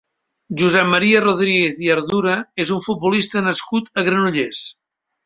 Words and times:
Josep 0.59 0.87
Maria 0.93 1.19
Rodríguez 1.25 1.81
i 1.87 1.91
Ardura 1.95 2.37
és 2.65 2.71
un 2.77 2.81
futbolista 2.87 3.45
nascut 3.49 3.93
a 3.97 4.05
Granollers. 4.09 4.65